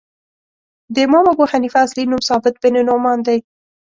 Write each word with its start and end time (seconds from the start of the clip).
د 0.93 0.95
امام 1.07 1.25
ابو 1.33 1.43
حنیفه 1.51 1.79
اصلی 1.85 2.03
نوم 2.11 2.21
ثابت 2.29 2.53
بن 2.61 2.75
نعمان 2.89 3.19
دی. 3.27 3.37